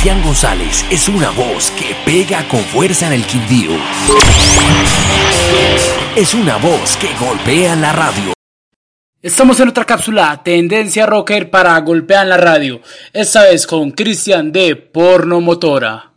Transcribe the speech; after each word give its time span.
Cristian 0.00 0.22
González 0.22 0.86
es 0.90 1.10
una 1.10 1.28
voz 1.28 1.70
que 1.72 1.94
pega 2.06 2.48
con 2.48 2.60
fuerza 2.60 3.08
en 3.08 3.12
el 3.12 3.26
Quindío. 3.26 3.72
Es 6.16 6.32
una 6.32 6.56
voz 6.56 6.96
que 6.96 7.08
golpea 7.22 7.76
la 7.76 7.92
radio. 7.92 8.32
Estamos 9.20 9.60
en 9.60 9.68
otra 9.68 9.84
cápsula, 9.84 10.40
Tendencia 10.42 11.04
Rocker 11.04 11.50
para 11.50 11.78
Golpear 11.80 12.26
la 12.26 12.38
Radio, 12.38 12.80
esta 13.12 13.42
vez 13.42 13.66
con 13.66 13.90
Cristian 13.90 14.52
de 14.52 14.74
Porno 14.74 15.42
Motora. 15.42 16.14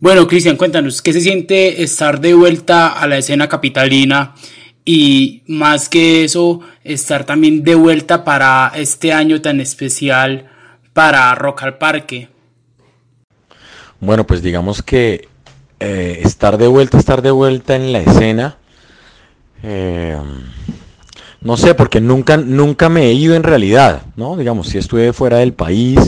Bueno, 0.00 0.26
Cristian, 0.26 0.56
cuéntanos, 0.56 1.02
¿qué 1.02 1.12
se 1.12 1.20
siente 1.20 1.82
estar 1.82 2.18
de 2.18 2.32
vuelta 2.32 2.98
a 2.98 3.06
la 3.06 3.18
escena 3.18 3.46
capitalina 3.46 4.34
y 4.86 5.42
más 5.48 5.90
que 5.90 6.24
eso, 6.24 6.60
estar 6.82 7.26
también 7.26 7.62
de 7.62 7.74
vuelta 7.74 8.24
para 8.24 8.72
este 8.74 9.12
año 9.12 9.42
tan 9.42 9.60
especial 9.60 10.50
para 10.94 11.34
Rock 11.34 11.64
al 11.64 11.76
Parque? 11.76 12.33
Bueno, 14.04 14.26
pues 14.26 14.42
digamos 14.42 14.82
que 14.82 15.28
eh, 15.80 16.20
estar 16.22 16.58
de 16.58 16.66
vuelta, 16.66 16.98
estar 16.98 17.22
de 17.22 17.30
vuelta 17.30 17.74
en 17.74 17.90
la 17.90 18.00
escena, 18.00 18.58
eh, 19.62 20.18
no 21.44 21.58
sé, 21.58 21.74
porque 21.74 22.00
nunca, 22.00 22.38
nunca 22.38 22.88
me 22.88 23.02
he 23.04 23.12
ido 23.12 23.34
en 23.34 23.42
realidad, 23.42 24.02
¿no? 24.16 24.34
Digamos, 24.34 24.68
si 24.68 24.78
estuve 24.78 25.12
fuera 25.12 25.36
del 25.38 25.52
país 25.52 26.00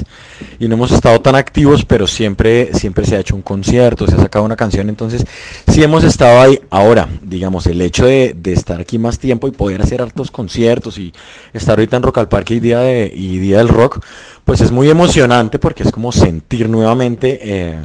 y 0.59 0.66
no 0.66 0.76
hemos 0.76 0.90
estado 0.90 1.20
tan 1.20 1.34
activos, 1.34 1.84
pero 1.84 2.06
siempre, 2.06 2.72
siempre 2.72 3.04
se 3.04 3.16
ha 3.16 3.20
hecho 3.20 3.36
un 3.36 3.42
concierto, 3.42 4.06
se 4.06 4.14
ha 4.14 4.18
sacado 4.18 4.46
una 4.46 4.56
canción, 4.56 4.88
entonces 4.88 5.26
sí 5.68 5.82
hemos 5.82 6.04
estado 6.04 6.40
ahí. 6.40 6.59
Ahora, 6.70 7.06
digamos, 7.20 7.66
el 7.66 7.82
hecho 7.82 8.06
de, 8.06 8.34
estar 8.45 8.80
aquí 8.80 8.98
más 8.98 9.18
tiempo 9.18 9.46
y 9.46 9.50
poder 9.50 9.82
hacer 9.82 10.00
hartos 10.00 10.30
conciertos 10.30 10.96
y 10.96 11.12
estar 11.52 11.78
ahorita 11.78 11.98
en 11.98 12.02
Rock 12.02 12.18
al 12.18 12.28
Parque 12.28 12.54
y 12.54 12.60
Día, 12.60 13.04
y 13.04 13.38
Día 13.38 13.59
del 13.59 13.68
Rock, 13.68 14.02
pues 14.46 14.62
es 14.62 14.73
muy 14.73 14.88
emocionante 14.88 15.59
porque 15.59 15.82
es 15.82 15.92
como 15.92 16.12
sentir 16.12 16.70
nuevamente... 16.70 17.40
Eh, 17.42 17.84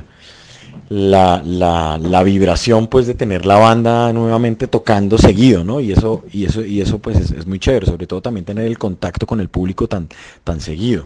la, 0.92 1.42
la, 1.46 1.98
la, 1.98 2.22
vibración 2.22 2.88
pues 2.88 3.08
de 3.08 3.14
tener 3.14 3.46
la 3.46 3.56
banda 3.56 4.12
nuevamente 4.12 4.68
tocando 4.68 5.18
seguido, 5.18 5.64
¿no? 5.64 5.80
Y 5.80 5.94
eso, 5.94 6.26
y 6.34 6.44
eso, 6.44 6.66
y 6.66 6.82
eso 6.82 7.00
pues 7.00 7.32
es, 7.32 7.48
muy 7.48 7.60
chévere, 7.60 7.86
sobre 7.86 8.08
todo 8.08 8.22
también 8.22 8.44
tener 8.44 8.66
el 8.66 8.78
contacto 8.78 9.26
con 9.26 9.40
el 9.40 9.48
público 9.48 9.88
tan, 9.88 10.10
tan 10.44 10.60
seguido. 10.60 11.06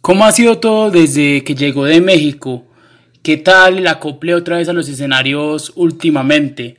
¿Cómo 0.00 0.24
ha 0.24 0.32
sido 0.32 0.58
todo 0.58 0.90
desde 0.90 1.44
que 1.44 1.54
llegó 1.54 1.84
de 1.84 2.00
México? 2.00 2.64
¿Qué 3.22 3.36
tal 3.36 3.78
el 3.78 3.86
acople 3.86 4.34
otra 4.34 4.56
vez 4.56 4.68
a 4.68 4.72
los 4.72 4.88
escenarios 4.88 5.72
últimamente? 5.76 6.78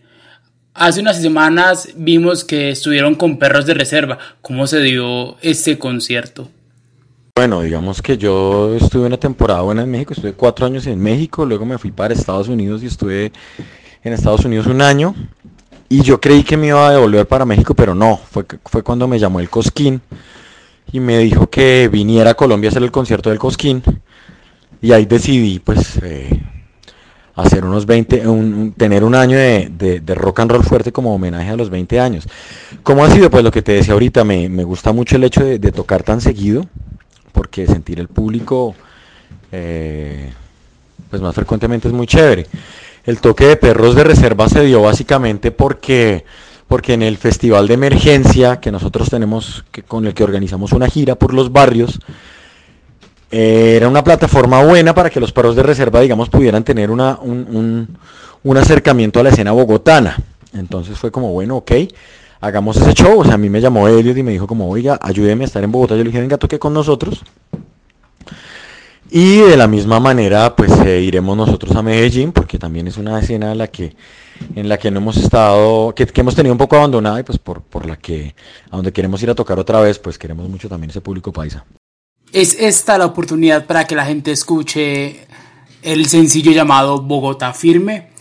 Hace 0.73 0.99
unas 0.99 1.21
semanas 1.21 1.93
vimos 1.95 2.43
que 2.43 2.71
estuvieron 2.71 3.15
con 3.15 3.39
perros 3.39 3.65
de 3.65 3.73
reserva. 3.73 4.17
¿Cómo 4.41 4.67
se 4.67 4.81
dio 4.81 5.37
este 5.41 5.79
concierto? 5.79 6.49
Bueno, 7.35 7.61
digamos 7.61 8.03
que 8.03 8.15
yo 8.15 8.75
estuve 8.75 9.07
una 9.07 9.17
temporada 9.17 9.61
buena 9.61 9.81
en 9.81 9.89
México, 9.89 10.13
estuve 10.13 10.33
cuatro 10.33 10.67
años 10.67 10.85
en 10.85 10.99
México, 11.01 11.47
luego 11.47 11.65
me 11.65 11.79
fui 11.79 11.89
para 11.89 12.13
Estados 12.13 12.47
Unidos 12.47 12.83
y 12.83 12.85
estuve 12.85 13.31
en 14.03 14.13
Estados 14.13 14.45
Unidos 14.45 14.67
un 14.67 14.83
año. 14.83 15.15
Y 15.89 16.03
yo 16.03 16.21
creí 16.21 16.43
que 16.43 16.57
me 16.57 16.67
iba 16.67 16.87
a 16.87 16.91
devolver 16.91 17.27
para 17.27 17.43
México, 17.43 17.73
pero 17.73 17.95
no, 17.95 18.17
fue, 18.17 18.83
cuando 18.83 19.07
me 19.07 19.17
llamó 19.17 19.39
el 19.39 19.49
Cosquín 19.49 19.99
y 20.91 20.99
me 20.99 21.17
dijo 21.17 21.49
que 21.49 21.89
viniera 21.91 22.29
a 22.29 22.33
Colombia 22.35 22.69
a 22.69 22.71
hacer 22.71 22.83
el 22.83 22.91
concierto 22.91 23.31
del 23.31 23.39
Cosquín. 23.39 23.81
Y 24.79 24.91
ahí 24.91 25.07
decidí 25.07 25.57
pues 25.57 25.97
eh, 26.03 26.39
hacer 27.33 27.65
unos 27.65 27.87
20, 27.87 28.25
tener 28.77 29.03
un 29.03 29.15
año 29.15 29.39
de, 29.39 30.03
rock 30.15 30.41
and 30.41 30.51
roll 30.51 30.63
fuerte 30.63 30.91
como 30.91 31.15
homenaje 31.15 31.49
a 31.49 31.55
los 31.55 31.71
20 31.71 31.99
años. 31.99 32.27
¿Cómo 32.83 33.03
ha 33.03 33.09
sido? 33.09 33.31
Pues 33.31 33.43
lo 33.43 33.49
que 33.49 33.63
te 33.63 33.71
decía 33.71 33.93
ahorita, 33.93 34.23
me 34.23 34.63
gusta 34.65 34.93
mucho 34.93 35.15
el 35.15 35.23
hecho 35.23 35.43
de, 35.43 35.57
tocar 35.71 36.03
tan 36.03 36.21
seguido 36.21 36.67
porque 37.33 37.67
sentir 37.67 37.99
el 37.99 38.07
público 38.07 38.73
eh, 39.51 40.31
pues 41.09 41.21
más 41.21 41.35
frecuentemente 41.35 41.87
es 41.87 41.93
muy 41.93 42.07
chévere. 42.07 42.47
El 43.05 43.19
toque 43.19 43.45
de 43.45 43.57
perros 43.57 43.95
de 43.95 44.03
reserva 44.03 44.47
se 44.49 44.63
dio 44.63 44.81
básicamente 44.81 45.51
porque, 45.51 46.25
porque 46.67 46.93
en 46.93 47.03
el 47.03 47.17
festival 47.17 47.67
de 47.67 47.73
emergencia 47.75 48.59
que 48.59 48.71
nosotros 48.71 49.09
tenemos, 49.09 49.65
que, 49.71 49.83
con 49.83 50.07
el 50.07 50.13
que 50.13 50.23
organizamos 50.23 50.71
una 50.71 50.87
gira 50.87 51.15
por 51.15 51.33
los 51.33 51.51
barrios, 51.51 51.99
eh, 53.29 53.75
era 53.75 53.89
una 53.89 54.03
plataforma 54.03 54.63
buena 54.63 54.95
para 54.95 55.09
que 55.09 55.19
los 55.19 55.31
perros 55.31 55.55
de 55.55 55.63
reserva, 55.63 56.01
digamos, 56.01 56.29
pudieran 56.29 56.63
tener 56.63 56.89
una, 56.89 57.19
un, 57.21 57.97
un 58.43 58.57
acercamiento 58.57 59.19
a 59.19 59.23
la 59.23 59.29
escena 59.29 59.51
bogotana. 59.51 60.17
Entonces 60.53 60.97
fue 60.97 61.11
como, 61.11 61.31
bueno, 61.31 61.57
ok, 61.57 61.71
hagamos 62.43 62.77
ese 62.77 62.93
show. 62.93 63.21
O 63.21 63.23
sea, 63.23 63.35
a 63.35 63.37
mí 63.37 63.49
me 63.49 63.61
llamó 63.61 63.87
Elliot 63.87 64.17
y 64.17 64.23
me 64.23 64.31
dijo 64.31 64.47
como, 64.47 64.69
oiga, 64.69 64.99
ayúdeme 65.01 65.45
a 65.45 65.47
estar 65.47 65.63
en 65.63 65.71
Bogotá. 65.71 65.95
Yo 65.95 66.03
le 66.03 66.09
dije, 66.09 66.19
venga, 66.19 66.37
toque 66.37 66.59
con 66.59 66.73
nosotros. 66.73 67.23
Y 69.09 69.37
de 69.37 69.55
la 69.55 69.67
misma 69.67 69.99
manera, 69.99 70.55
pues 70.55 70.71
eh, 70.85 70.99
iremos 71.01 71.37
nosotros 71.37 71.75
a 71.75 71.81
Medellín, 71.81 72.31
porque 72.31 72.57
también 72.57 72.87
es 72.87 72.97
una 72.97 73.19
escena 73.19 73.51
en 73.51 73.59
la 73.59 73.67
que, 73.67 73.95
en 74.55 74.67
la 74.67 74.77
que 74.77 74.89
no 74.89 74.99
hemos 74.99 75.17
estado, 75.17 75.93
que, 75.93 76.07
hemos 76.15 76.35
tenido 76.35 76.51
un 76.51 76.57
poco 76.57 76.75
abandonada 76.75 77.19
y 77.19 77.23
pues 77.23 77.37
por, 77.37 77.61
por 77.61 77.85
la 77.85 77.95
que, 77.95 78.33
a 78.71 78.75
donde 78.75 78.91
queremos 78.91 79.21
ir 79.21 79.29
a 79.29 79.35
tocar 79.35 79.59
otra 79.59 79.79
vez, 79.81 79.99
pues 79.99 80.17
queremos 80.17 80.49
mucho 80.49 80.67
también 80.67 80.89
ese 80.89 81.01
público 81.01 81.31
paisa. 81.31 81.63
Es 82.31 82.57
esta 82.59 82.97
la 82.97 83.05
oportunidad 83.05 83.67
para 83.67 83.85
que 83.85 83.95
la 83.95 84.05
gente 84.05 84.31
escuche 84.31 85.27
el 85.83 86.07
sencillo 86.07 86.51
llamado 86.51 86.99
Bogotá 86.99 87.53
Firme 87.53 88.12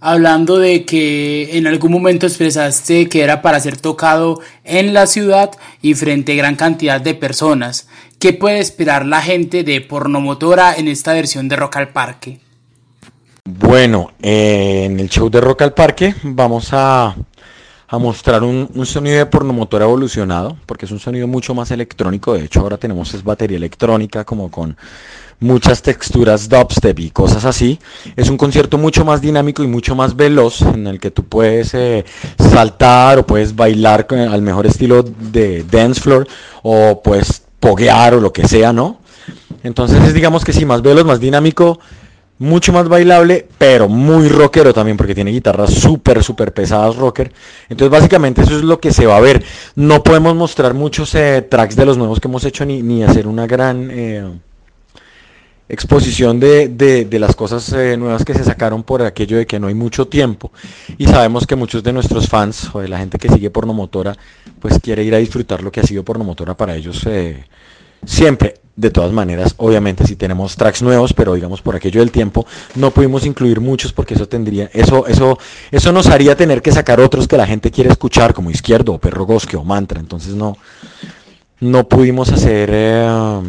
hablando 0.00 0.58
de 0.58 0.84
que 0.84 1.56
en 1.56 1.66
algún 1.66 1.92
momento 1.92 2.26
expresaste 2.26 3.08
que 3.08 3.22
era 3.22 3.42
para 3.42 3.60
ser 3.60 3.76
tocado 3.76 4.40
en 4.64 4.92
la 4.94 5.06
ciudad 5.06 5.50
y 5.82 5.94
frente 5.94 6.32
a 6.32 6.36
gran 6.36 6.56
cantidad 6.56 7.00
de 7.00 7.14
personas. 7.14 7.88
¿Qué 8.18 8.32
puede 8.32 8.60
esperar 8.60 9.06
la 9.06 9.22
gente 9.22 9.62
de 9.62 9.80
Pornomotora 9.80 10.74
en 10.74 10.88
esta 10.88 11.12
versión 11.12 11.48
de 11.48 11.56
Rock 11.56 11.76
al 11.76 11.88
Parque? 11.88 12.40
Bueno, 13.44 14.12
eh, 14.22 14.84
en 14.86 14.98
el 14.98 15.08
show 15.08 15.30
de 15.30 15.40
Rock 15.40 15.62
al 15.62 15.74
Parque 15.74 16.14
vamos 16.22 16.70
a, 16.72 17.14
mostrar 17.92 18.42
un, 18.42 18.68
un, 18.74 18.86
sonido 18.86 19.18
de 19.18 19.26
pornomotora 19.26 19.84
evolucionado, 19.84 20.56
porque 20.66 20.86
es 20.86 20.90
un 20.90 20.98
sonido 20.98 21.28
mucho 21.28 21.54
más 21.54 21.70
electrónico. 21.70 22.34
De 22.34 22.44
hecho, 22.44 22.60
ahora 22.60 22.76
tenemos 22.76 23.14
es 23.14 23.22
batería 23.22 23.56
electrónica 23.56 24.24
como 24.24 24.50
con 24.50 24.76
muchas 25.40 25.82
texturas 25.82 26.48
dubstep 26.48 26.98
y 26.98 27.10
cosas 27.10 27.44
así. 27.44 27.78
Es 28.16 28.28
un 28.28 28.36
concierto 28.36 28.78
mucho 28.78 29.04
más 29.04 29.20
dinámico 29.20 29.62
y 29.62 29.66
mucho 29.66 29.94
más 29.94 30.16
veloz 30.16 30.62
en 30.62 30.86
el 30.86 31.00
que 31.00 31.10
tú 31.10 31.24
puedes 31.24 31.74
eh, 31.74 32.04
saltar 32.38 33.18
o 33.18 33.26
puedes 33.26 33.54
bailar 33.54 34.06
al 34.10 34.42
mejor 34.42 34.66
estilo 34.66 35.02
de 35.02 35.64
dance 35.64 36.00
floor 36.00 36.26
o 36.62 37.02
puedes 37.02 37.42
poguear 37.60 38.14
o 38.14 38.20
lo 38.20 38.32
que 38.32 38.46
sea, 38.46 38.72
¿no? 38.72 39.00
Entonces 39.62 40.02
es 40.04 40.14
digamos 40.14 40.44
que 40.44 40.52
sí, 40.52 40.64
más 40.64 40.82
veloz, 40.82 41.04
más 41.04 41.20
dinámico, 41.20 41.80
mucho 42.38 42.72
más 42.72 42.88
bailable, 42.88 43.48
pero 43.58 43.88
muy 43.88 44.28
rockero 44.28 44.72
también, 44.74 44.96
porque 44.96 45.14
tiene 45.14 45.30
guitarras 45.30 45.72
súper, 45.72 46.22
súper 46.22 46.52
pesadas 46.52 46.96
rocker. 46.96 47.32
Entonces 47.68 47.90
básicamente 47.90 48.42
eso 48.42 48.56
es 48.56 48.62
lo 48.62 48.78
que 48.78 48.92
se 48.92 49.06
va 49.06 49.16
a 49.16 49.20
ver. 49.20 49.42
No 49.74 50.02
podemos 50.02 50.34
mostrar 50.36 50.74
muchos 50.74 51.14
eh, 51.14 51.46
tracks 51.48 51.76
de 51.76 51.86
los 51.86 51.98
nuevos 51.98 52.20
que 52.20 52.28
hemos 52.28 52.44
hecho 52.44 52.64
ni, 52.64 52.82
ni 52.82 53.02
hacer 53.02 53.26
una 53.26 53.46
gran... 53.46 53.90
Eh, 53.90 54.30
exposición 55.68 56.38
de, 56.38 56.68
de, 56.68 57.18
las 57.18 57.34
cosas 57.34 57.72
eh, 57.72 57.96
nuevas 57.96 58.24
que 58.24 58.34
se 58.34 58.44
sacaron 58.44 58.82
por 58.82 59.02
aquello 59.02 59.38
de 59.38 59.46
que 59.46 59.58
no 59.58 59.66
hay 59.66 59.74
mucho 59.74 60.06
tiempo. 60.06 60.52
Y 60.96 61.06
sabemos 61.06 61.46
que 61.46 61.56
muchos 61.56 61.82
de 61.82 61.92
nuestros 61.92 62.28
fans 62.28 62.70
o 62.72 62.80
de 62.80 62.88
la 62.88 62.98
gente 62.98 63.18
que 63.18 63.28
sigue 63.28 63.50
Pornomotora 63.50 64.16
pues 64.60 64.78
quiere 64.80 65.02
ir 65.02 65.14
a 65.14 65.18
disfrutar 65.18 65.62
lo 65.62 65.72
que 65.72 65.80
ha 65.80 65.84
sido 65.84 66.04
Pornomotora 66.04 66.56
para 66.56 66.76
ellos 66.76 67.02
eh, 67.06 67.44
siempre. 68.04 68.54
De 68.76 68.90
todas 68.90 69.10
maneras 69.10 69.54
obviamente 69.56 70.06
si 70.06 70.16
tenemos 70.16 70.54
tracks 70.54 70.82
nuevos 70.82 71.14
pero 71.14 71.32
digamos 71.32 71.62
por 71.62 71.74
aquello 71.74 72.00
del 72.00 72.10
tiempo 72.10 72.46
no 72.74 72.90
pudimos 72.90 73.24
incluir 73.24 73.58
muchos 73.58 73.94
porque 73.94 74.12
eso 74.12 74.28
tendría 74.28 74.68
eso 74.74 75.06
eso 75.06 75.38
eso 75.70 75.92
nos 75.92 76.08
haría 76.08 76.36
tener 76.36 76.60
que 76.60 76.70
sacar 76.72 77.00
otros 77.00 77.26
que 77.26 77.38
la 77.38 77.46
gente 77.46 77.70
quiere 77.70 77.88
escuchar 77.88 78.34
como 78.34 78.50
izquierdo 78.50 78.92
o 78.92 78.98
perro 78.98 79.24
gosque 79.24 79.56
o 79.56 79.64
mantra. 79.64 79.98
Entonces 79.98 80.34
no 80.34 80.58
no 81.58 81.88
pudimos 81.88 82.30
hacer 82.30 82.68
eh, 82.70 83.40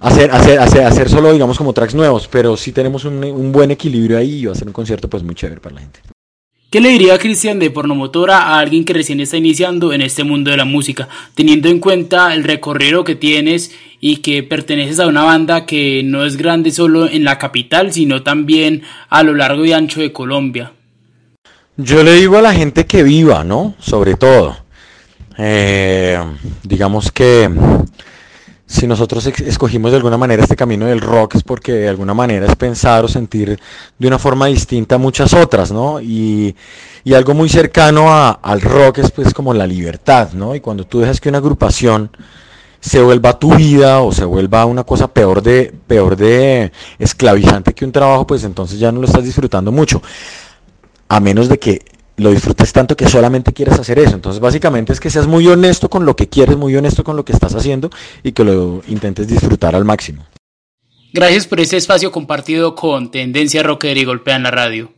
hacer, 0.00 0.30
hacer, 0.30 0.58
hacer, 0.58 0.84
hacer 0.84 1.08
solo, 1.08 1.32
digamos, 1.32 1.58
como 1.58 1.72
tracks 1.72 1.94
nuevos, 1.94 2.28
pero 2.28 2.56
sí 2.56 2.72
tenemos 2.72 3.04
un, 3.04 3.22
un 3.24 3.52
buen 3.52 3.70
equilibrio 3.70 4.18
ahí 4.18 4.40
y 4.40 4.46
va 4.46 4.52
a 4.52 4.56
ser 4.56 4.66
un 4.66 4.72
concierto 4.72 5.08
pues 5.08 5.22
muy 5.22 5.34
chévere 5.34 5.60
para 5.60 5.76
la 5.76 5.80
gente. 5.82 6.00
¿Qué 6.70 6.82
le 6.82 6.90
diría 6.90 7.18
Cristian 7.18 7.58
de 7.58 7.70
Pornomotora 7.70 8.42
a 8.42 8.58
alguien 8.58 8.84
que 8.84 8.92
recién 8.92 9.20
está 9.20 9.38
iniciando 9.38 9.94
en 9.94 10.02
este 10.02 10.22
mundo 10.22 10.50
de 10.50 10.58
la 10.58 10.66
música, 10.66 11.08
teniendo 11.34 11.70
en 11.70 11.80
cuenta 11.80 12.34
el 12.34 12.44
recorrido 12.44 13.04
que 13.04 13.14
tienes 13.14 13.74
y 14.00 14.18
que 14.18 14.42
perteneces 14.42 15.00
a 15.00 15.06
una 15.06 15.22
banda 15.22 15.64
que 15.64 16.02
no 16.04 16.26
es 16.26 16.36
grande 16.36 16.70
solo 16.70 17.08
en 17.08 17.24
la 17.24 17.38
capital, 17.38 17.94
sino 17.94 18.22
también 18.22 18.82
a 19.08 19.22
lo 19.22 19.32
largo 19.32 19.64
y 19.64 19.72
ancho 19.72 20.02
de 20.02 20.12
Colombia? 20.12 20.72
Yo 21.78 22.02
le 22.02 22.12
digo 22.12 22.36
a 22.36 22.42
la 22.42 22.52
gente 22.52 22.84
que 22.84 23.02
viva, 23.02 23.44
¿no? 23.44 23.74
Sobre 23.78 24.16
todo. 24.16 24.58
Eh, 25.38 26.18
digamos 26.64 27.10
que 27.10 27.48
si 28.78 28.86
nosotros 28.86 29.26
escogimos 29.26 29.90
de 29.90 29.96
alguna 29.96 30.16
manera 30.16 30.42
este 30.42 30.54
camino 30.54 30.86
del 30.86 31.00
rock 31.00 31.34
es 31.34 31.42
porque 31.42 31.72
de 31.72 31.88
alguna 31.88 32.14
manera 32.14 32.46
es 32.46 32.54
pensar 32.54 33.04
o 33.04 33.08
sentir 33.08 33.58
de 33.98 34.06
una 34.06 34.20
forma 34.20 34.46
distinta 34.46 34.94
a 34.94 34.98
muchas 34.98 35.34
otras, 35.34 35.72
¿no? 35.72 36.00
Y, 36.00 36.54
algo 37.14 37.32
muy 37.32 37.48
cercano 37.48 38.12
al 38.12 38.60
rock 38.60 38.98
es 38.98 39.10
pues 39.10 39.32
como 39.32 39.54
la 39.54 39.66
libertad, 39.66 40.32
¿no? 40.34 40.54
Y 40.54 40.60
cuando 40.60 40.84
tú 40.84 41.00
dejas 41.00 41.20
que 41.20 41.30
una 41.30 41.38
agrupación 41.38 42.10
se 42.80 43.00
vuelva 43.00 43.38
tu 43.38 43.54
vida 43.54 44.00
o 44.00 44.12
se 44.12 44.26
vuelva 44.26 44.66
una 44.66 44.84
cosa 44.84 45.08
peor 45.08 45.42
de, 45.42 45.72
peor 45.86 46.16
de 46.16 46.70
esclavizante 46.98 47.72
que 47.72 47.86
un 47.86 47.92
trabajo, 47.92 48.26
pues 48.26 48.44
entonces 48.44 48.78
ya 48.78 48.92
no 48.92 49.00
lo 49.00 49.06
estás 49.06 49.24
disfrutando 49.24 49.72
mucho. 49.72 50.02
A 51.08 51.18
menos 51.18 51.48
de 51.48 51.58
que 51.58 51.80
lo 52.18 52.30
disfrutes 52.30 52.72
tanto 52.72 52.96
que 52.96 53.08
solamente 53.08 53.52
quieras 53.52 53.78
hacer 53.78 53.98
eso. 53.98 54.14
Entonces 54.14 54.40
básicamente 54.40 54.92
es 54.92 55.00
que 55.00 55.10
seas 55.10 55.26
muy 55.26 55.46
honesto 55.46 55.88
con 55.88 56.04
lo 56.04 56.16
que 56.16 56.28
quieres, 56.28 56.56
muy 56.56 56.76
honesto 56.76 57.04
con 57.04 57.16
lo 57.16 57.24
que 57.24 57.32
estás 57.32 57.54
haciendo 57.54 57.90
y 58.22 58.32
que 58.32 58.44
lo 58.44 58.82
intentes 58.88 59.26
disfrutar 59.26 59.74
al 59.74 59.84
máximo. 59.84 60.26
Gracias 61.12 61.46
por 61.46 61.60
este 61.60 61.76
espacio 61.76 62.12
compartido 62.12 62.74
con 62.74 63.10
Tendencia 63.10 63.62
Rocker 63.62 63.96
y 63.96 64.04
Golpean 64.04 64.42
la 64.42 64.50
Radio. 64.50 64.92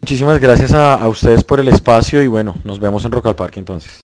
Muchísimas 0.00 0.40
gracias 0.40 0.72
a, 0.72 0.94
a 0.94 1.08
ustedes 1.08 1.44
por 1.44 1.60
el 1.60 1.68
espacio 1.68 2.22
y 2.22 2.26
bueno, 2.26 2.56
nos 2.64 2.78
vemos 2.78 3.04
en 3.04 3.12
Rock 3.12 3.26
al 3.26 3.36
Parque 3.36 3.58
entonces. 3.58 4.00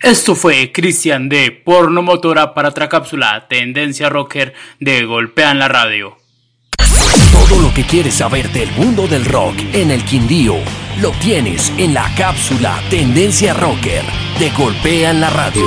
Esto 0.00 0.34
fue 0.34 0.72
Cristian 0.72 1.28
de 1.28 1.52
Porno 1.52 2.02
Motora 2.02 2.54
para 2.54 2.70
otra 2.70 2.88
cápsula 2.88 3.46
Tendencia 3.48 4.08
Rocker 4.08 4.52
de 4.80 5.04
Golpean 5.04 5.58
la 5.58 5.68
Radio. 5.68 6.21
Todo 7.52 7.60
lo 7.60 7.74
que 7.74 7.84
quieres 7.84 8.14
saber 8.14 8.50
del 8.50 8.72
mundo 8.72 9.06
del 9.06 9.26
rock 9.26 9.58
en 9.74 9.90
el 9.90 10.02
Quindío 10.06 10.56
lo 11.02 11.10
tienes 11.10 11.70
en 11.76 11.92
la 11.92 12.10
cápsula 12.14 12.80
Tendencia 12.88 13.52
Rocker 13.52 14.02
de 14.38 14.48
Golpean 14.52 15.20
la 15.20 15.28
Radio. 15.28 15.66